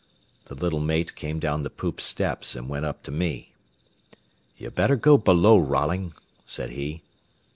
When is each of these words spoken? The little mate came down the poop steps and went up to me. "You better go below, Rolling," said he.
The 0.45 0.55
little 0.55 0.79
mate 0.79 1.13
came 1.13 1.37
down 1.37 1.61
the 1.61 1.69
poop 1.69 2.01
steps 2.01 2.55
and 2.55 2.67
went 2.67 2.85
up 2.85 3.03
to 3.03 3.11
me. 3.11 3.49
"You 4.57 4.71
better 4.71 4.95
go 4.95 5.15
below, 5.15 5.59
Rolling," 5.59 6.13
said 6.43 6.71
he. 6.71 7.03